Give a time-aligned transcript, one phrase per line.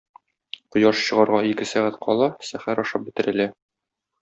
[0.75, 3.49] Кояш чыгарга ике сәгать кала сәхәр ашап бетерелә.